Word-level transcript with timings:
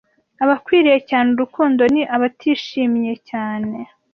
abakwiriye 0.43 0.97
cyane 1.09 1.27
urukundo 1.31 1.81
ni 1.93 2.03
abatishimye 2.15 3.13
cyane 3.29 3.77